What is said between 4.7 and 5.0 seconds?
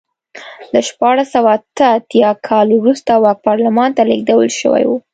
و.